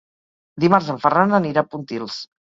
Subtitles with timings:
[0.63, 2.17] Dimarts en Ferran anirà a Pontils.